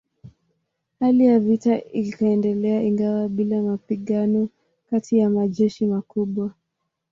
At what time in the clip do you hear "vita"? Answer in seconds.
1.39-1.83